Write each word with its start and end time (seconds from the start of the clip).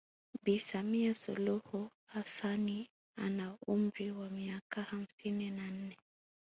Bi 0.43 0.55
Samia 0.59 1.15
Suluhu 1.15 1.89
Hassanni 2.13 2.89
ana 3.15 3.57
umri 3.67 4.11
wa 4.11 4.29
miaka 4.29 4.81
hamsini 4.83 5.49
na 5.51 5.71
nne 5.71 5.97